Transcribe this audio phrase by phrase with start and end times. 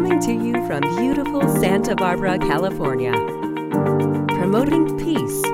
[0.00, 3.12] Coming to you from beautiful Santa Barbara, California.
[4.28, 5.44] Promoting peace,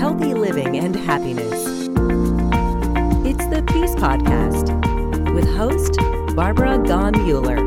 [0.00, 1.62] healthy living, and happiness.
[3.24, 4.66] It's the Peace Podcast
[5.32, 5.96] with host
[6.34, 7.58] Barbara Gone Mueller.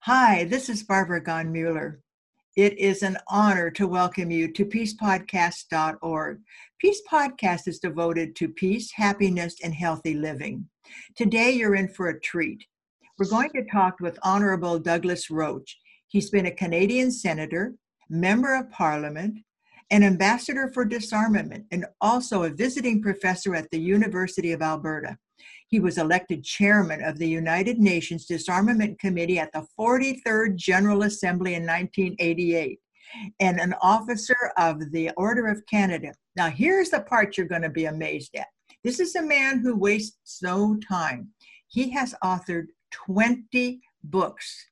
[0.00, 2.03] Hi, this is Barbara Gaughen-Muller.
[2.56, 6.40] It is an honor to welcome you to peacepodcast.org.
[6.78, 10.68] Peace Podcast is devoted to peace, happiness, and healthy living.
[11.16, 12.64] Today, you're in for a treat.
[13.18, 15.76] We're going to talk with Honorable Douglas Roche.
[16.06, 17.74] He's been a Canadian senator,
[18.08, 19.38] member of parliament,
[19.94, 25.16] an ambassador for disarmament, and also a visiting professor at the University of Alberta.
[25.68, 31.54] He was elected chairman of the United Nations Disarmament Committee at the 43rd General Assembly
[31.54, 32.80] in 1988
[33.38, 36.12] and an officer of the Order of Canada.
[36.34, 38.48] Now, here's the part you're going to be amazed at.
[38.82, 41.28] This is a man who wastes no time.
[41.68, 44.66] He has authored 20 books,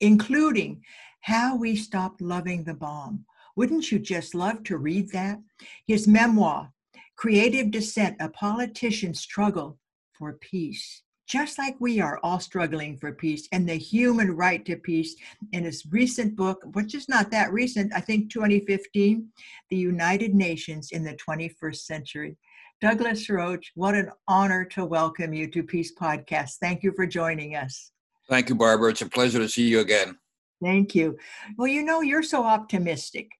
[0.00, 0.82] including
[1.20, 3.24] How We Stopped Loving the Bomb.
[3.56, 5.38] Wouldn't you just love to read that?
[5.86, 6.70] His memoir,
[7.16, 9.78] Creative Dissent A Politician's Struggle
[10.12, 14.76] for peace, just like we are all struggling for peace and the human right to
[14.76, 15.16] peace.
[15.52, 19.26] In his recent book, which is not that recent, I think 2015,
[19.70, 22.36] The United Nations in the 21st Century.
[22.82, 26.56] Douglas Roche, what an honor to welcome you to Peace Podcast.
[26.60, 27.90] Thank you for joining us.
[28.28, 28.90] Thank you, Barbara.
[28.90, 30.18] It's a pleasure to see you again.
[30.62, 31.16] Thank you.
[31.56, 33.30] Well, you know, you're so optimistic.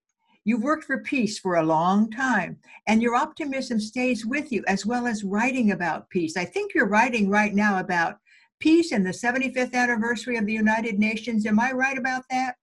[0.47, 4.87] You've worked for peace for a long time, and your optimism stays with you as
[4.87, 6.37] well as writing about peace.
[6.37, 8.19] I think you're writing right now about
[8.61, 11.47] peace and the 75th anniversary of the United Nations.
[11.47, 12.55] Am I right about that?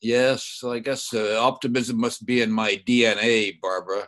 [0.00, 4.06] Yes, I guess uh, optimism must be in my DNA, Barbara.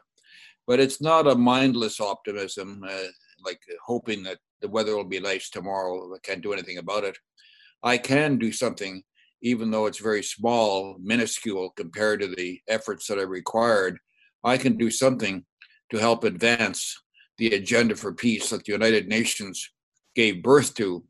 [0.69, 3.09] But it's not a mindless optimism, uh,
[3.45, 6.15] like hoping that the weather will be nice tomorrow.
[6.15, 7.19] I can't do anything about it.
[7.83, 9.03] I can do something
[9.45, 13.99] even though it's very small, minuscule compared to the efforts that are required,
[14.43, 15.45] I can do something
[15.91, 16.99] to help advance
[17.37, 19.71] the agenda for peace that the United Nations
[20.15, 21.05] gave birth to.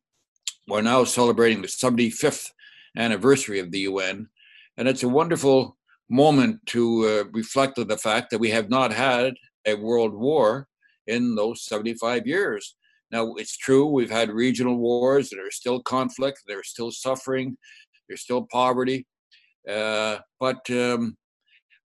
[0.67, 2.51] We're now celebrating the 75th
[2.97, 4.29] anniversary of the UN,
[4.77, 5.77] and it's a wonderful
[6.11, 9.35] moment to uh, reflect on the fact that we have not had
[9.65, 10.67] a world war
[11.07, 12.75] in those 75 years.
[13.13, 17.57] Now, it's true, we've had regional wars, there is still conflict, there's still suffering,
[18.09, 19.07] there's still poverty.
[19.69, 21.17] Uh, but um,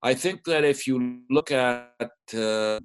[0.04, 1.92] I think that if you look at
[2.38, 2.80] uh,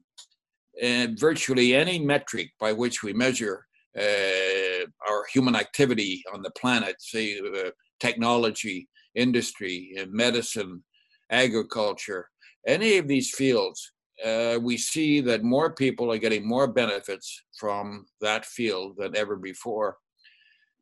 [1.19, 3.67] virtually any metric by which we measure
[3.99, 10.83] uh, our human activity on the planet, say uh, technology, industry, medicine,
[11.31, 12.29] agriculture,
[12.67, 13.93] any of these fields,
[14.25, 19.37] uh, we see that more people are getting more benefits from that field than ever
[19.37, 19.97] before.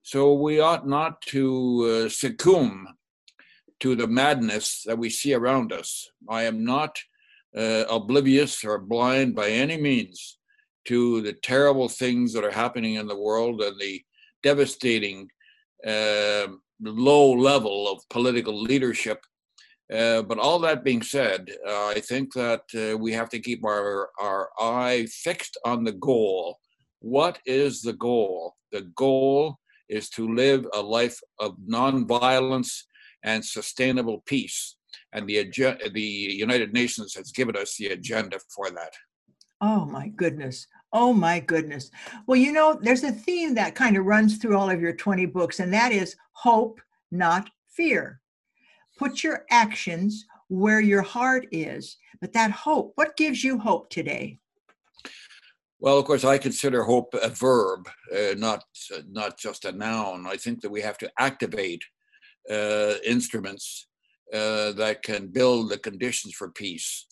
[0.03, 2.89] So we ought not to uh, succumb
[3.81, 6.11] to the madness that we see around us.
[6.29, 6.99] I am not
[7.57, 10.39] uh, oblivious or blind by any means
[10.87, 14.03] to the terrible things that are happening in the world and the
[14.43, 15.29] devastating
[15.87, 16.49] uh,
[16.81, 19.25] low level of political leadership.
[19.93, 24.09] Uh, but all that being said, I think that uh, we have to keep our,
[24.21, 26.59] our eye fixed on the goal.
[27.01, 28.57] What is the goal?
[28.73, 29.59] The goal
[29.93, 32.85] is to live a life of nonviolence
[33.23, 34.77] and sustainable peace.
[35.13, 35.51] And the,
[35.93, 38.93] the United Nations has given us the agenda for that.
[39.61, 40.67] Oh my goodness.
[40.93, 41.91] Oh my goodness.
[42.27, 45.27] Well, you know, there's a theme that kind of runs through all of your 20
[45.27, 46.81] books, and that is hope,
[47.11, 48.21] not fear.
[48.99, 51.97] Put your actions where your heart is.
[52.21, 54.39] But that hope, what gives you hope today?
[55.83, 58.63] Well, of course, I consider hope a verb, uh, not
[58.95, 60.29] uh, not just a noun.
[60.29, 61.83] I think that we have to activate
[62.49, 63.89] uh, instruments
[64.33, 67.07] uh, that can build the conditions for peace.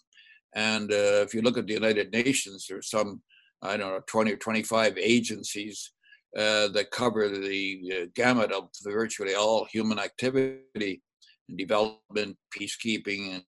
[0.55, 3.23] And uh, if you look at the United Nations, there's some,
[3.61, 5.91] I don't know, 20 or 25 agencies
[6.37, 11.03] uh, that cover the gamut of virtually all human activity
[11.49, 13.45] and development, peacekeeping, and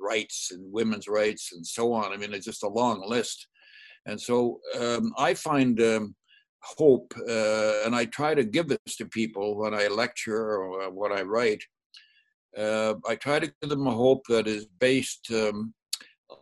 [0.00, 2.14] rights, and women's rights, and so on.
[2.14, 3.46] I mean, it's just a long list
[4.08, 6.14] and so um, I find um,
[6.62, 11.12] hope, uh, and I try to give this to people when I lecture or when
[11.12, 11.62] I write.
[12.56, 15.74] Uh, I try to give them a hope that is based um,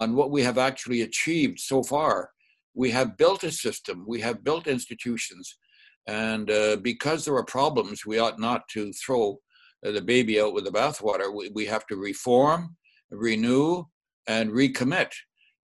[0.01, 2.31] on what we have actually achieved so far.
[2.75, 5.59] We have built a system, we have built institutions,
[6.07, 9.41] and uh, because there are problems, we ought not to throw
[9.85, 11.35] uh, the baby out with the bathwater.
[11.35, 12.77] We, we have to reform,
[13.11, 13.85] renew,
[14.29, 15.11] and recommit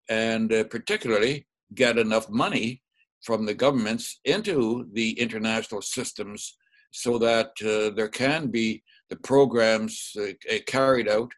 [0.09, 2.83] and uh, particularly get enough money
[3.23, 6.57] from the governments into the international systems
[6.93, 10.33] so that uh, there can be the programs uh,
[10.67, 11.31] carried out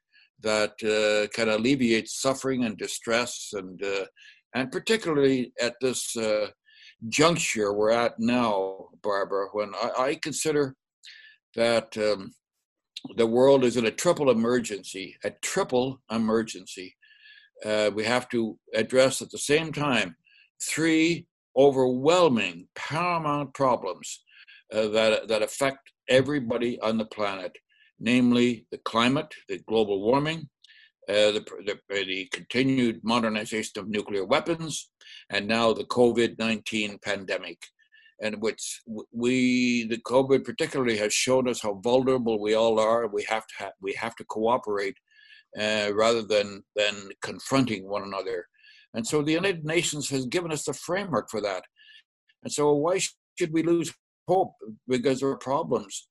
[0.42, 4.04] that uh, can alleviate suffering and distress and uh,
[4.54, 6.46] and particularly at this uh,
[7.08, 10.74] juncture we're at now, Barbara, when I, I consider
[11.56, 12.32] that um,
[13.16, 16.96] the world is in a triple emergency, a triple emergency.
[17.64, 20.16] Uh, we have to address at the same time
[20.68, 21.26] three
[21.56, 24.24] overwhelming, paramount problems
[24.72, 27.56] uh, that, that affect everybody on the planet,
[28.00, 30.48] namely the climate, the global warming,
[31.08, 34.90] uh, the, the, the, continued modernization of nuclear weapons,
[35.30, 37.58] and now the COVID 19 pandemic,
[38.22, 38.80] and which
[39.12, 43.06] we, the COVID particularly, has shown us how vulnerable we all are.
[43.06, 44.96] We have to, ha- we have to cooperate
[45.60, 48.46] uh, rather than, than confronting one another.
[48.94, 51.64] And so the United Nations has given us the framework for that.
[52.42, 53.00] And so why
[53.38, 53.92] should we lose
[54.28, 54.52] hope?
[54.88, 56.06] Because there are problems.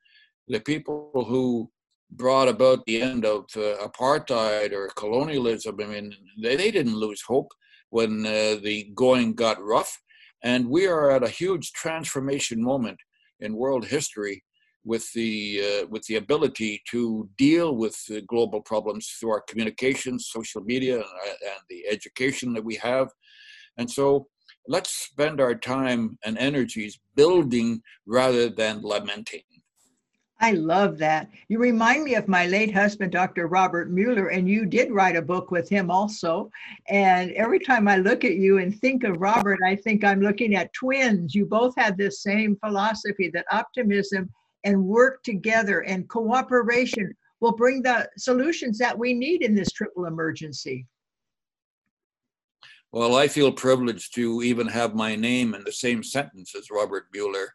[0.47, 1.71] The people who
[2.11, 5.77] brought about the end of uh, apartheid or colonialism.
[5.81, 7.51] I mean, they, they didn't lose hope
[7.89, 9.99] when uh, the going got rough.
[10.43, 12.97] And we are at a huge transformation moment
[13.39, 14.43] in world history
[14.85, 17.95] with the uh, with the ability to deal with
[18.27, 23.09] global problems through our communications, social media, and, uh, and the education that we have.
[23.77, 24.27] And so,
[24.67, 29.43] let's spend our time and energies building rather than lamenting.
[30.43, 31.29] I love that.
[31.47, 33.47] You remind me of my late husband, Dr.
[33.47, 36.49] Robert Muller, and you did write a book with him also.
[36.89, 40.55] And every time I look at you and think of Robert, I think I'm looking
[40.55, 41.33] at twins.
[41.33, 44.29] You both had this same philosophy that optimism
[44.63, 50.05] and work together and cooperation will bring the solutions that we need in this triple
[50.05, 50.87] emergency.
[52.91, 57.05] Well, I feel privileged to even have my name in the same sentence as Robert
[57.13, 57.53] Muller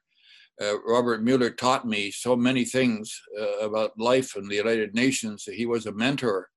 [0.60, 5.44] uh, Robert Muller taught me so many things uh, about life in the United Nations.
[5.44, 6.48] He was a mentor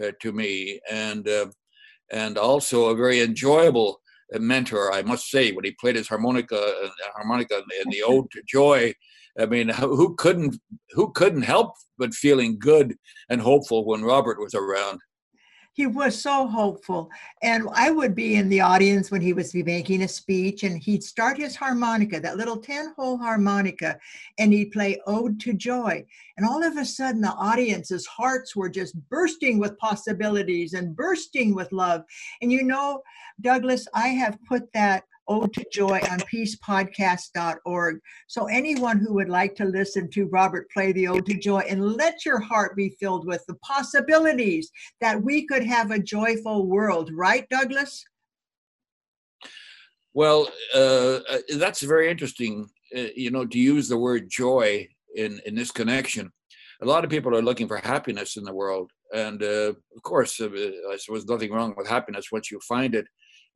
[0.00, 1.46] uh, to me, and uh,
[2.12, 4.00] and also a very enjoyable
[4.34, 5.50] uh, mentor, I must say.
[5.50, 8.94] When he played his harmonica, uh, harmonica in the Ode to Joy,
[9.38, 10.60] I mean, who couldn't
[10.90, 12.96] who couldn't help but feeling good
[13.28, 15.00] and hopeful when Robert was around?
[15.72, 17.10] he was so hopeful.
[17.42, 21.02] And I would be in the audience when he was making a speech, and he'd
[21.02, 23.98] start his harmonica, that little 10 hole harmonica,
[24.38, 26.04] and he'd play Ode to Joy.
[26.36, 31.54] And all of a sudden, the audience's hearts were just bursting with possibilities and bursting
[31.54, 32.02] with love.
[32.42, 33.02] And you know,
[33.40, 38.00] Douglas, I have put that Ode to Joy on peacepodcast.org.
[38.26, 41.92] So anyone who would like to listen to Robert play the Ode to Joy and
[41.92, 47.10] let your heart be filled with the possibilities that we could have a joyful world,
[47.14, 48.04] right, Douglas?
[50.12, 55.40] Well, uh, uh that's very interesting, uh, you know, to use the word joy in,
[55.46, 56.32] in this connection.
[56.82, 58.90] A lot of people are looking for happiness in the world.
[59.14, 60.48] And uh, of course, uh,
[60.90, 63.06] I suppose nothing wrong with happiness once you find it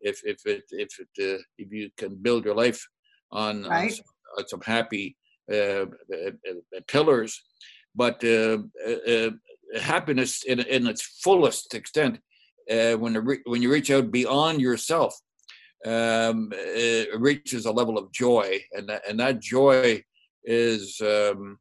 [0.04, 2.86] if if it if it uh, if you can build your life
[3.32, 3.84] on, right.
[3.84, 4.04] on, some,
[4.38, 5.16] on some, happy
[5.50, 7.42] uh, uh, uh pillars,
[7.94, 8.58] but uh,
[9.80, 12.20] happiness in in its fullest extent
[12.68, 15.18] when re- when you reach out beyond yourself,
[15.86, 16.52] um,
[17.18, 20.02] reaches a level of joy, and that, and that joy
[20.44, 21.58] is um,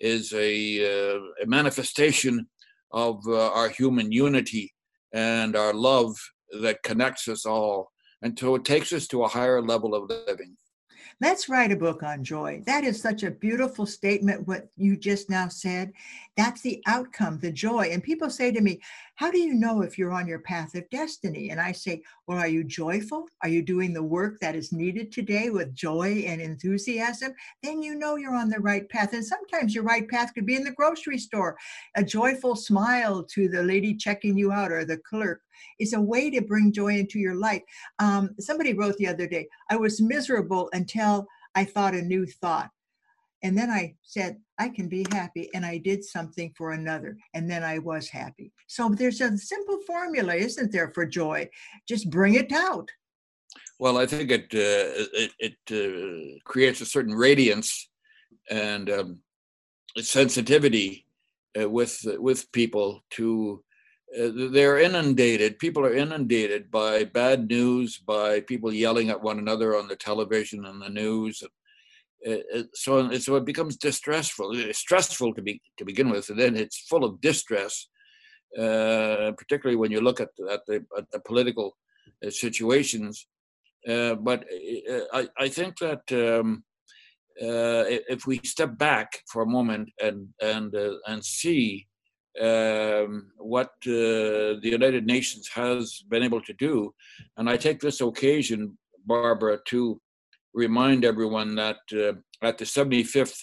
[0.00, 2.46] is a, a manifestation
[2.92, 4.72] of our human unity
[5.12, 6.16] and our love
[6.60, 7.90] that connects us all
[8.22, 10.56] until it takes us to a higher level of living.
[11.20, 12.62] Let's write a book on joy.
[12.66, 15.92] That is such a beautiful statement, what you just now said.
[16.36, 17.90] That's the outcome, the joy.
[17.92, 18.80] And people say to me,
[19.14, 21.50] How do you know if you're on your path of destiny?
[21.50, 23.26] And I say, Well, are you joyful?
[23.42, 27.32] Are you doing the work that is needed today with joy and enthusiasm?
[27.62, 29.12] Then you know you're on the right path.
[29.12, 31.56] And sometimes your right path could be in the grocery store.
[31.94, 35.42] A joyful smile to the lady checking you out or the clerk
[35.78, 37.62] is a way to bring joy into your life.
[37.98, 42.70] Um, somebody wrote the other day, I was miserable until I thought a new thought.
[43.42, 45.50] And then I said, I can be happy.
[45.54, 47.18] And I did something for another.
[47.34, 48.52] And then I was happy.
[48.68, 51.48] So there's a simple formula, isn't there, for joy?
[51.86, 52.88] Just bring it out.
[53.78, 57.90] Well, I think it uh, it, it uh, creates a certain radiance
[58.50, 59.18] and um,
[59.98, 61.06] sensitivity
[61.60, 63.62] uh, with with people to
[64.18, 65.58] Uh, they're inundated.
[65.58, 70.64] People are inundated by bad news, by people yelling at one another on the television
[70.66, 71.42] and the news.
[72.26, 74.52] Uh, uh so, so it becomes distressful.
[74.54, 77.88] It's stressful to be to begin with, and then it's full of distress.
[78.56, 81.76] Uh, particularly when you look at, at the, at the political
[82.28, 83.26] situations.
[83.84, 84.44] but
[85.12, 86.62] I, I think that um,
[87.36, 90.72] if we step back for a moment and and
[91.08, 91.88] and see
[92.40, 96.92] um, what uh, the United Nations has been able to do.
[97.36, 98.76] And I take this occasion,
[99.06, 100.00] Barbara, to
[100.52, 103.38] remind everyone that uh, at the 75th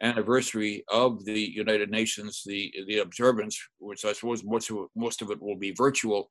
[0.00, 5.30] anniversary of the United Nations, the, the observance, which I suppose most of, most of
[5.30, 6.30] it will be virtual,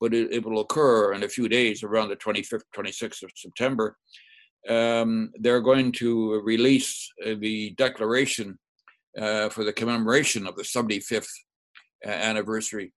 [0.00, 3.96] but it, it will occur in a few days around the 25th, 26th of September.
[4.68, 8.58] Um, they're going to release uh, the declaration
[9.16, 11.28] for the commemoration of the 75th
[12.04, 12.92] uh, anniversary.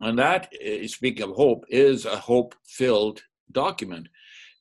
[0.00, 0.52] And that,
[0.86, 4.08] speaking of hope, is a hope filled document.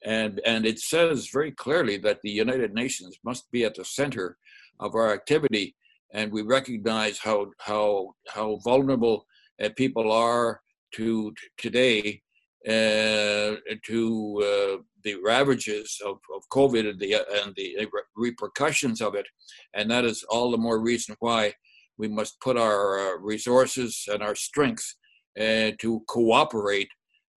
[0.03, 4.37] And, and it says very clearly that the United Nations must be at the center
[4.79, 5.75] of our activity.
[6.13, 9.25] And we recognize how, how, how vulnerable
[9.63, 10.61] uh, people are
[10.95, 12.21] to, to today
[12.67, 13.55] uh,
[13.85, 17.13] to uh, the ravages of, of COVID and the,
[17.43, 19.25] and the repercussions of it.
[19.73, 21.53] And that is all the more reason why
[21.97, 24.95] we must put our uh, resources and our strength
[25.39, 26.89] uh, to cooperate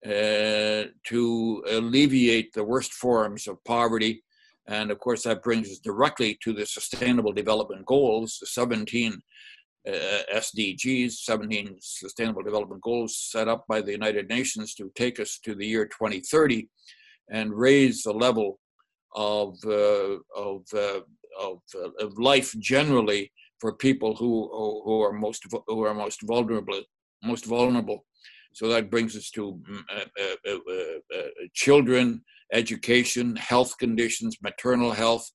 [0.04, 4.22] uh, to alleviate the worst forms of poverty.
[4.66, 9.20] And of course, that brings us directly to the Sustainable Development Goals, the 17
[9.86, 9.92] uh,
[10.34, 15.54] SDGs, 17 Sustainable Development Goals set up by the United Nations to take us to
[15.54, 16.68] the year 2030
[17.30, 18.58] and raise the level
[19.14, 21.00] of, uh, of, uh,
[21.40, 24.48] of, uh, of, life generally for people who,
[24.84, 26.80] who are most who are most vulnerable
[27.22, 28.04] most vulnerable.
[28.54, 31.18] So that brings us to mm, uh, uh,
[31.54, 35.30] children, education, health conditions, maternal health,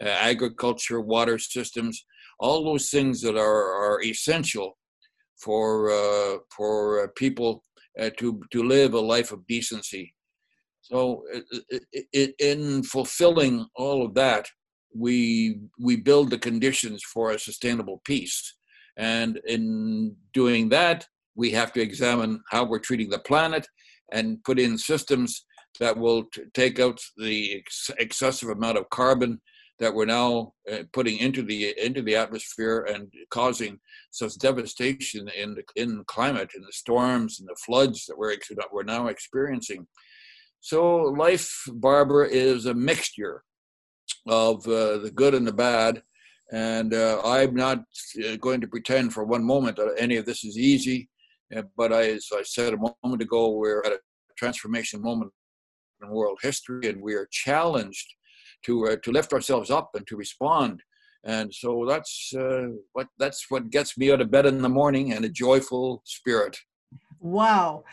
[0.00, 2.04] agriculture, water systems,
[2.40, 4.76] all those things that are, are essential
[5.36, 7.62] for for people
[8.16, 10.14] to to live a life of decency.
[10.80, 11.22] So,
[11.70, 14.46] it, it, in fulfilling all of that,
[14.94, 18.54] we we build the conditions for a sustainable peace,
[18.96, 23.66] and in doing that, we have to examine how we're treating the planet
[24.12, 25.44] and put in systems
[25.78, 29.40] that will t- take out the ex- excessive amount of carbon
[29.78, 33.78] that we're now uh, putting into the into the atmosphere and causing
[34.10, 38.36] such devastation in the in climate, in the storms and the floods that we're
[38.72, 39.86] we're now experiencing.
[40.60, 43.42] So life, Barbara, is a mixture
[44.26, 46.02] of uh, the good and the bad.
[46.50, 47.84] And uh, I'm not
[48.24, 51.08] uh, going to pretend for one moment that any of this is easy.
[51.54, 54.00] Uh, but I, as I said a moment ago, we're at a
[54.36, 55.32] transformation moment
[56.02, 58.06] in world history, and we are challenged
[58.64, 60.82] to uh, to lift ourselves up and to respond.
[61.24, 65.12] And so that's uh, what that's what gets me out of bed in the morning
[65.12, 66.56] and a joyful spirit.
[67.20, 67.84] Wow.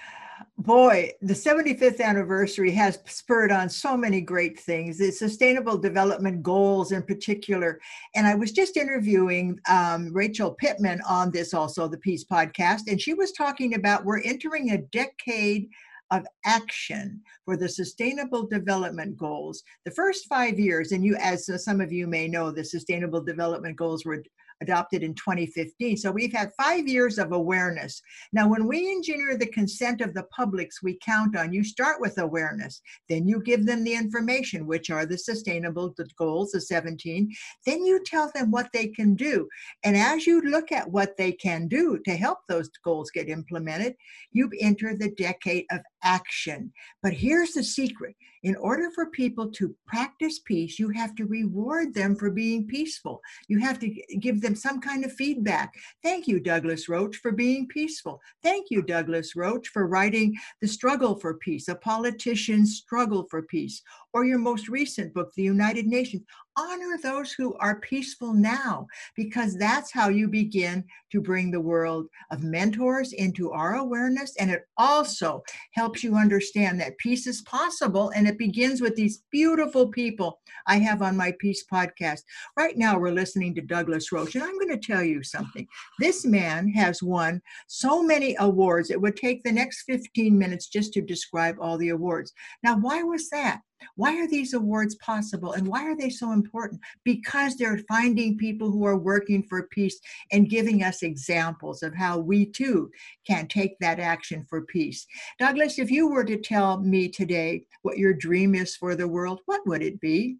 [0.57, 6.93] Boy, the 75th anniversary has spurred on so many great things, the sustainable development goals
[6.93, 7.77] in particular.
[8.15, 13.01] And I was just interviewing um, Rachel Pittman on this also, the Peace podcast, and
[13.01, 15.67] she was talking about we're entering a decade
[16.11, 19.61] of action for the Sustainable Development Goals.
[19.83, 23.75] The first five years, and you, as some of you may know, the Sustainable Development
[23.75, 24.23] Goals were
[24.61, 25.97] adopted in 2015.
[25.97, 28.01] So we've had five years of awareness.
[28.31, 32.17] Now, when we engineer the consent of the publics we count on, you start with
[32.17, 32.81] awareness.
[33.09, 37.31] Then you give them the information, which are the sustainable goals, the 17.
[37.65, 39.47] Then you tell them what they can do.
[39.83, 43.95] And as you look at what they can do to help those goals get implemented,
[44.31, 46.71] you enter the decade of action.
[47.03, 51.95] But here's the secret in order for people to practice peace, you have to reward
[51.95, 53.19] them for being peaceful.
[53.47, 53.87] You have to
[54.19, 55.73] give them some kind of feedback.
[56.03, 58.21] Thank you, Douglas Roche, for being peaceful.
[58.43, 63.81] Thank you, Douglas Roche, for writing The Struggle for Peace, a politician's struggle for peace,
[64.13, 66.23] or your most recent book, The United Nations
[66.57, 72.07] honor those who are peaceful now, because that's how you begin to bring the world
[72.31, 74.35] of mentors into our awareness.
[74.39, 78.11] And it also helps you understand that peace is possible.
[78.15, 82.21] And it begins with these beautiful people I have on my Peace podcast.
[82.57, 84.35] Right now, we're listening to Douglas Roche.
[84.35, 85.67] And I'm going to tell you something.
[85.99, 90.93] This man has won so many awards, it would take the next 15 minutes just
[90.93, 92.33] to describe all the awards.
[92.63, 93.61] Now, why was that?
[93.95, 96.81] Why are these awards possible and why are they so important?
[97.03, 99.99] Because they're finding people who are working for peace
[100.31, 102.91] and giving us examples of how we too
[103.25, 105.05] can take that action for peace.
[105.39, 109.41] Douglas, if you were to tell me today what your dream is for the world,
[109.45, 110.37] what would it be?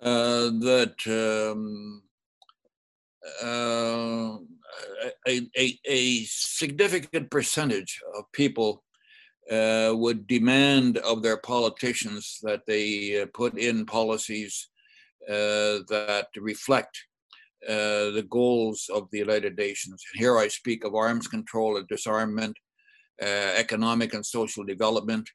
[0.00, 2.02] Uh, that um,
[3.42, 4.38] uh,
[5.28, 8.82] a, a, a significant percentage of people
[9.52, 14.68] uh, would demand of their politicians that they uh, put in policies
[15.28, 16.96] uh, that reflect
[17.68, 20.02] uh, the goals of the United Nations.
[20.12, 22.56] And here I speak of arms control and disarmament,
[23.20, 25.28] economic and social development,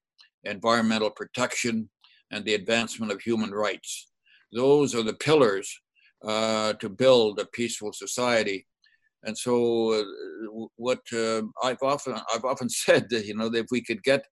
[0.43, 1.89] environmental protection,
[2.31, 4.09] and the advancement of human rights.
[4.51, 5.79] Those are the pillars
[6.25, 8.65] uh, to build a peaceful society.
[9.23, 13.67] And so, uh, what uh, I've often I've often said that you know that if
[13.71, 14.25] we could get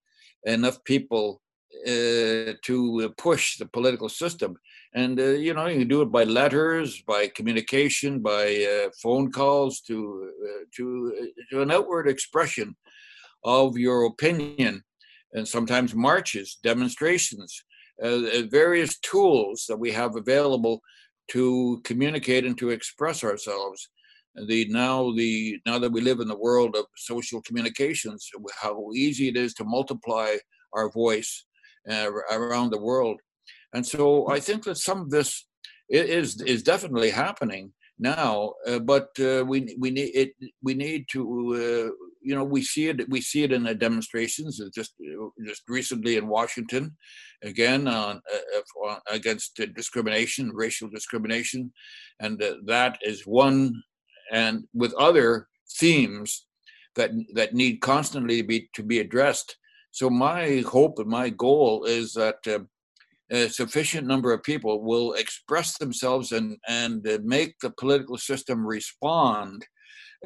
[0.44, 1.42] enough people
[1.88, 4.56] uh, to push the political system,
[4.94, 9.32] and uh, you know you can do it by letters, by communication, by uh, phone
[9.32, 10.32] calls, to
[10.75, 12.75] to to an outward expression
[13.44, 14.84] of your opinion,
[15.34, 17.63] and sometimes marches, demonstrations,
[18.00, 20.82] various tools that we have available
[21.27, 23.89] to communicate and to express ourselves.
[24.48, 28.30] The now the now that we live in the world of social communications,
[28.62, 30.36] how easy it is to multiply
[30.74, 31.46] our voice
[31.89, 33.22] uh, around the world,
[33.74, 35.48] and so I think that some of this
[35.89, 38.54] is is definitely happening now.
[38.68, 40.32] Uh, but uh, we we need it.
[40.62, 41.22] We need to
[41.54, 45.27] uh, you know we see it we see it in the demonstrations uh, just uh,
[45.46, 46.96] just recently in Washington,
[47.44, 48.22] again on
[49.10, 51.72] against discrimination, racial discrimination,
[52.20, 53.82] and that is one
[54.32, 55.48] and with other
[55.79, 56.46] themes
[56.96, 59.58] that that need constantly to be to be addressed.
[59.91, 62.60] So my hope and my goal is that uh,
[63.32, 68.65] a sufficient number of people will express themselves and and uh, make the political system
[68.65, 69.65] respond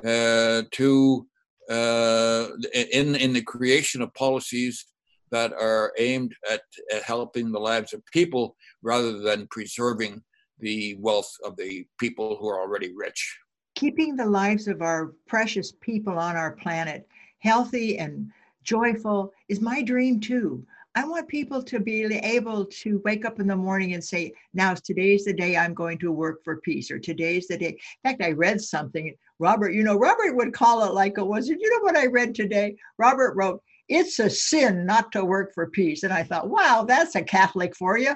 [0.04, 1.28] uh, to
[1.70, 4.86] uh, in in the creation of policies
[5.32, 10.24] that are aimed at, at helping the lives of people rather than preserving
[10.60, 13.38] the wealth of the people who are already rich
[13.80, 17.08] keeping the lives of our precious people on our planet
[17.40, 18.30] healthy and
[18.64, 20.62] joyful is my dream too.
[20.96, 24.74] I want people to be able to wake up in the morning and say, now
[24.74, 27.70] today's the day I'm going to work for peace, or today's the day.
[27.70, 29.16] In fact, I read something.
[29.40, 31.48] Robert, you know, Robert would call it like it was.
[31.48, 32.76] You know what I read today?
[32.98, 36.04] Robert wrote, it's a sin not to work for peace.
[36.04, 38.14] And I thought, wow, that's a Catholic for you.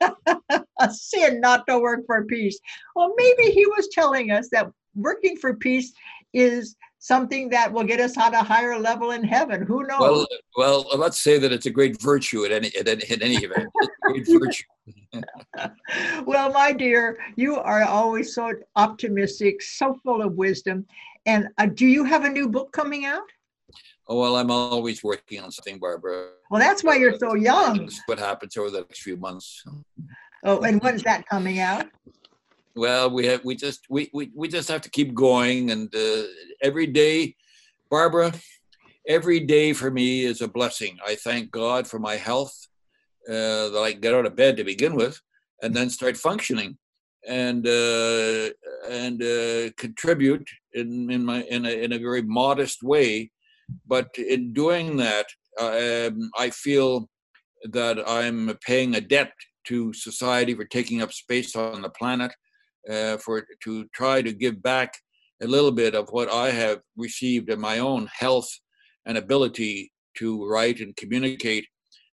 [0.80, 2.58] a sin not to work for peace.
[2.96, 5.92] Well, maybe he was telling us that working for peace
[6.32, 9.62] is something that will get us on a higher level in heaven.
[9.66, 10.00] Who knows?
[10.00, 10.26] Well,
[10.56, 13.68] well, let's say that it's a great virtue at any at any, at any event.
[14.02, 14.64] great virtue.
[16.24, 20.86] well, my dear, you are always so optimistic, so full of wisdom.
[21.26, 23.22] And uh, do you have a new book coming out?
[24.08, 26.28] Oh well, I'm always working on something, Barbara.
[26.50, 27.88] Well, that's why you're so young.
[28.06, 29.62] What happens over the next few months?
[30.44, 31.86] Oh, and when's that coming out?
[32.74, 36.22] Well we have we just we we, we just have to keep going and uh,
[36.62, 37.34] every day
[37.90, 38.32] barbara
[39.06, 40.96] every day for me is a blessing.
[41.06, 42.56] I thank god for my health
[43.28, 45.20] uh, that i get out of bed to begin with
[45.62, 46.76] and then start functioning
[47.26, 48.50] and uh,
[48.90, 53.30] and uh, contribute in, in my in a, in a very modest way.
[53.86, 55.26] But in doing that
[55.58, 57.08] um, i feel
[57.70, 59.32] that i'm paying a debt
[59.64, 62.32] to society for taking up space on the planet
[62.90, 64.94] uh, for to try to give back
[65.42, 68.48] a little bit of what I have received in my own health
[69.06, 71.66] and ability to write and communicate.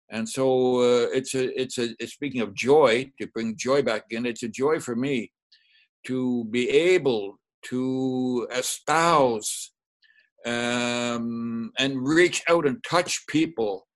[0.09, 4.05] And so uh, it's a it's a it's speaking of joy to bring joy back
[4.09, 4.25] in.
[4.25, 5.31] It's a joy for me
[6.07, 9.71] to be able to espouse
[10.45, 13.87] um, and reach out and touch people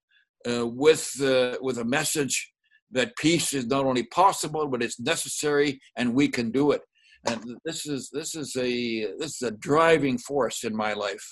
[0.48, 2.54] uh, with uh, with a message
[2.92, 6.82] that peace is not only possible but it's necessary and we can do it.
[7.28, 11.26] And this is this is a this is a driving force in my life.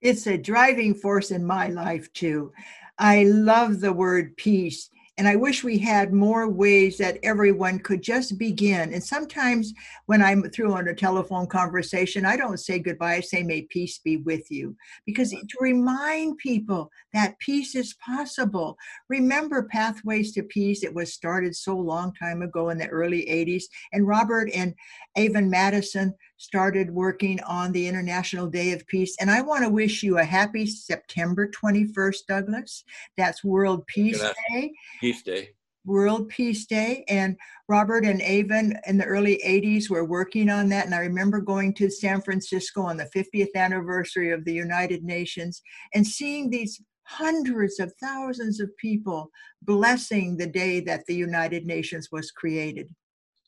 [0.00, 2.52] It's a driving force in my life too.
[2.98, 4.88] I love the word peace
[5.18, 8.92] and I wish we had more ways that everyone could just begin.
[8.92, 9.72] And sometimes
[10.04, 13.14] when I'm through on a telephone conversation, I don't say goodbye.
[13.14, 14.76] I say, may peace be with you.
[15.06, 18.76] Because to remind people that peace is possible.
[19.08, 20.84] Remember Pathways to Peace?
[20.84, 23.64] It was started so long time ago in the early 80s.
[23.94, 24.74] And Robert and
[25.16, 29.16] Avon Mattison started working on the International Day of Peace.
[29.20, 32.84] And I want to wish you a happy September 21st, Douglas.
[33.16, 34.72] That's World Peace Day.
[35.00, 35.50] Peace Day.
[35.84, 37.04] World Peace Day.
[37.08, 37.36] And
[37.68, 40.84] Robert and Avon in the early 80s were working on that.
[40.86, 45.62] And I remember going to San Francisco on the 50th anniversary of the United Nations
[45.94, 49.30] and seeing these hundreds of thousands of people
[49.62, 52.92] blessing the day that the United Nations was created.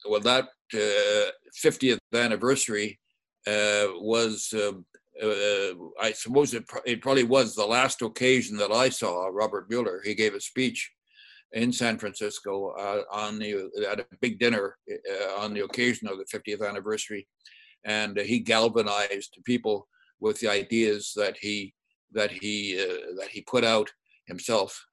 [0.08, 2.98] Well, that 50th anniversary
[3.46, 4.72] uh, was uh,
[5.22, 10.00] uh, I suppose it, it probably was the last occasion that I saw Robert Muller.
[10.04, 10.90] He gave a speech
[11.52, 16.18] in San Francisco uh, on the at a big dinner uh, on the occasion of
[16.18, 17.26] the 50th anniversary,
[17.84, 19.88] and he galvanized people
[20.20, 21.74] with the ideas that he
[22.12, 23.90] that he uh, that he put out
[24.26, 24.84] himself.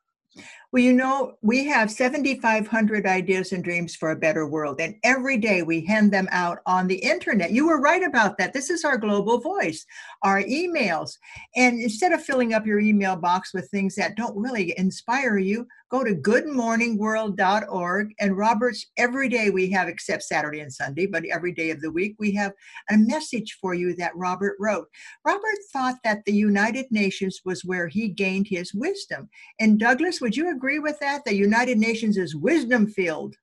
[0.72, 5.38] Well, you know, we have 7,500 ideas and dreams for a better world, and every
[5.38, 7.52] day we hand them out on the internet.
[7.52, 8.52] You were right about that.
[8.52, 9.86] This is our global voice,
[10.24, 11.18] our emails.
[11.56, 15.66] And instead of filling up your email box with things that don't really inspire you,
[15.90, 18.14] go to goodmorningworld.org.
[18.20, 21.92] And Robert's, every day we have, except Saturday and Sunday, but every day of the
[21.92, 22.54] week, we have
[22.90, 24.88] a message for you that Robert wrote.
[25.26, 29.30] Robert thought that the United Nations was where he gained his wisdom.
[29.60, 31.24] And Douglas, would you agree with that?
[31.26, 33.36] The United Nations is wisdom field.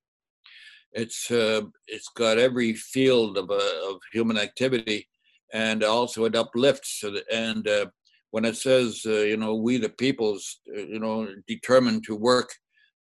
[0.94, 5.09] It's uh, it's got every field of, uh, of human activity,
[5.55, 7.02] and also it uplifts.
[7.33, 7.87] And uh,
[8.33, 12.51] when it says, uh, you know, we the peoples, uh, you know, determined to work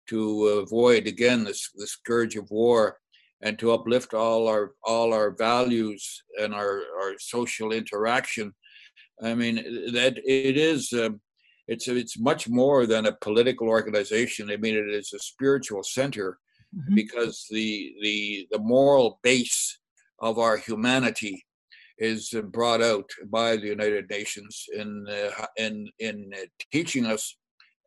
[0.10, 2.98] to avoid again this the scourge of war,
[3.41, 8.54] and to uplift all our all our values and our our social interaction.
[9.24, 9.56] I mean
[9.94, 10.94] that it is.
[10.94, 11.22] Um,
[11.67, 14.52] it's it's much more than a political organization.
[14.52, 16.39] I mean, it is a spiritual center
[16.76, 16.96] mm-hmm.
[16.96, 19.80] because the the the moral base
[20.20, 21.46] of our humanity
[22.01, 26.33] is brought out by the United Nations in uh, in in
[26.71, 27.37] teaching us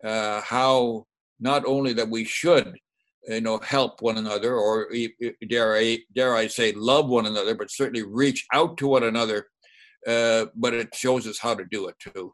[0.04, 1.04] uh, how
[1.40, 2.74] not only that we should
[3.26, 4.88] you know help one another or
[5.48, 9.48] dare I dare I say love one another, but certainly reach out to one another.
[10.06, 12.32] Uh, but it shows us how to do it too.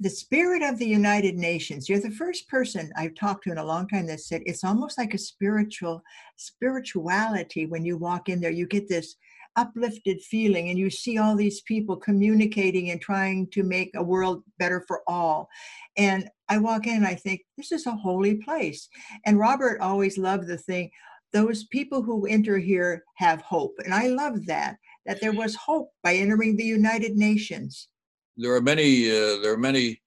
[0.00, 1.88] The spirit of the United Nations.
[1.88, 4.98] You're the first person I've talked to in a long time that said it's almost
[4.98, 6.02] like a spiritual
[6.36, 8.50] spirituality when you walk in there.
[8.50, 9.14] You get this
[9.56, 14.42] uplifted feeling and you see all these people communicating and trying to make a world
[14.58, 15.48] better for all.
[15.96, 18.88] And i walk in and i think this is a holy place.
[19.26, 20.90] And robert always loved the thing
[21.32, 23.74] those people who enter here have hope.
[23.84, 27.88] And i love that that there was hope by entering the united nations.
[28.36, 30.01] There are many uh, there are many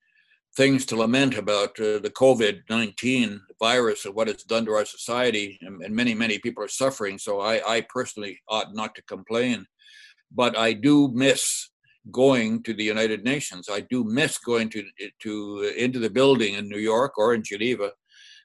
[0.55, 4.85] things to lament about uh, the COVID 19 virus and what it's done to our
[4.85, 5.57] society.
[5.61, 7.17] And, and, many, many people are suffering.
[7.17, 9.65] So I, I personally ought not to complain.
[10.31, 11.69] But I do miss
[12.11, 13.67] going to the United Nations.
[13.71, 14.83] I do miss going to,
[15.21, 17.91] to into the building in New York or in Geneva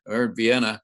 [0.06, 0.80] or in Vienna.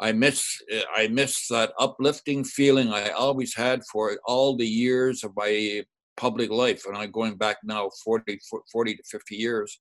[0.00, 0.46] I miss
[0.94, 5.84] I miss that uplifting feeling I always had for all the years of my
[6.16, 8.38] public life, and I'm going back now 40,
[8.72, 9.80] 40 to 50 years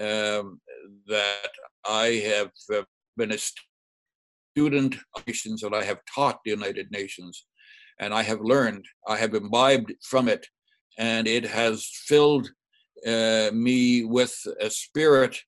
[0.00, 0.60] um,
[1.06, 1.50] that
[1.86, 2.82] I have uh,
[3.16, 3.38] been a
[4.54, 7.46] student of nations and I have taught the United Nations
[8.00, 10.46] and I have learned, I have imbibed from it,
[10.98, 12.50] and it has filled
[13.06, 15.38] uh, me with a spirit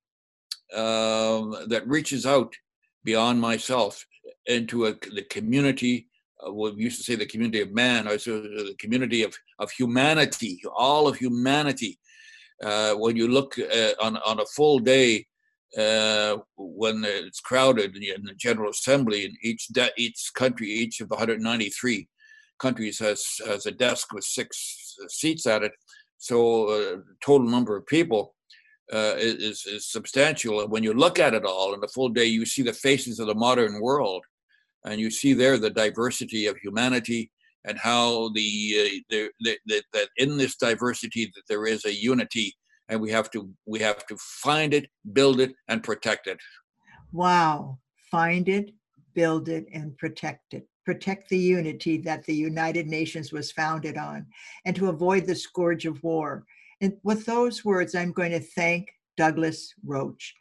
[0.74, 2.54] um, that reaches out
[3.04, 4.04] beyond myself
[4.46, 6.08] into a, the community.
[6.46, 9.70] Uh, we used to say the community of man, or so the community of, of
[9.70, 11.98] humanity, all of humanity
[12.62, 15.27] uh, when you look uh, on, on a full day
[15.77, 21.09] uh, when it's crowded in the General Assembly, in each de- each country, each of
[21.09, 22.09] the 193
[22.59, 25.72] countries has has a desk with six seats at it.
[26.18, 28.35] So uh, total number of people
[28.92, 30.61] uh, is is substantial.
[30.61, 33.18] And when you look at it all in a full day, you see the faces
[33.18, 34.25] of the modern world,
[34.85, 37.31] and you see there the diversity of humanity
[37.64, 42.55] and how the, uh, the, the, that in this diversity that there is a unity
[42.88, 46.38] and we have to we have to find it build it and protect it.
[47.12, 47.79] Wow.
[48.11, 48.72] Find it
[49.14, 50.66] build it and protect it.
[50.85, 54.27] Protect the unity that the united nations was founded on
[54.64, 56.44] and to avoid the scourge of war.
[56.81, 60.35] And with those words i'm going to thank douglas roche.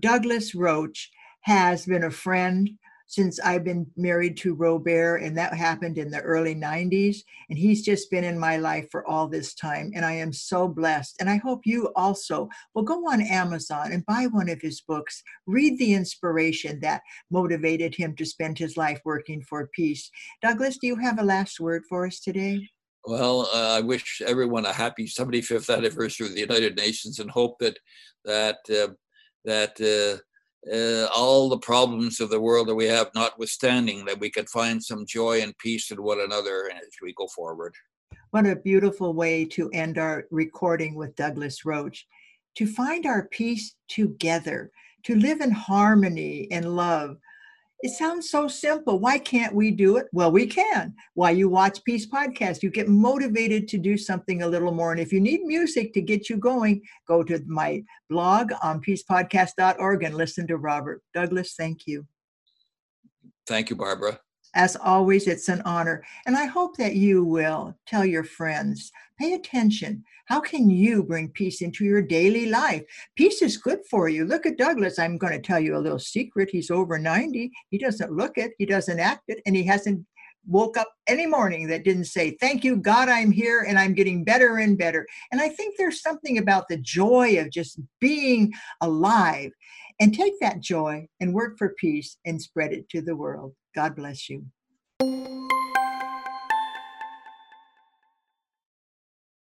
[0.00, 1.08] Douglas roche
[1.42, 2.70] has been a friend
[3.08, 7.16] since I've been married to Robert, and that happened in the early 90s.
[7.48, 9.92] And he's just been in my life for all this time.
[9.94, 11.16] And I am so blessed.
[11.18, 15.22] And I hope you also will go on Amazon and buy one of his books,
[15.46, 20.10] read the inspiration that motivated him to spend his life working for peace.
[20.42, 22.68] Douglas, do you have a last word for us today?
[23.06, 27.58] Well, uh, I wish everyone a happy 75th anniversary of the United Nations and hope
[27.60, 27.78] that
[28.26, 28.92] that uh,
[29.46, 30.20] that uh,
[30.72, 34.82] uh, all the problems of the world that we have notwithstanding, that we can find
[34.82, 37.74] some joy and peace in one another as we go forward.
[38.30, 42.04] What a beautiful way to end our recording with Douglas Roche.
[42.56, 44.70] To find our peace together,
[45.04, 47.16] to live in harmony and love.
[47.80, 48.98] It sounds so simple.
[48.98, 50.06] Why can't we do it?
[50.12, 50.94] Well, we can.
[51.14, 54.90] Why you watch Peace Podcast, you get motivated to do something a little more.
[54.90, 60.02] And if you need music to get you going, go to my blog on peacepodcast.org
[60.02, 61.02] and listen to Robert.
[61.14, 62.04] Douglas, thank you.
[63.46, 64.18] Thank you, Barbara.
[64.54, 66.02] As always, it's an honor.
[66.26, 70.04] And I hope that you will tell your friends, pay attention.
[70.26, 72.82] How can you bring peace into your daily life?
[73.16, 74.24] Peace is good for you.
[74.24, 74.98] Look at Douglas.
[74.98, 76.50] I'm going to tell you a little secret.
[76.50, 77.50] He's over 90.
[77.70, 80.04] He doesn't look it, he doesn't act it, and he hasn't
[80.46, 84.24] woke up any morning that didn't say, Thank you, God, I'm here and I'm getting
[84.24, 85.06] better and better.
[85.30, 89.52] And I think there's something about the joy of just being alive.
[90.00, 93.54] And take that joy and work for peace and spread it to the world.
[93.78, 94.44] God bless you.